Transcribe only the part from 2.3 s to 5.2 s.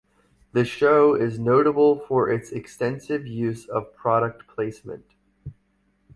extensive use of product placement.